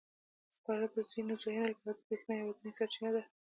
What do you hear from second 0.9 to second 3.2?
د ځینو ځایونو لپاره د برېښنا یوازینی سرچینه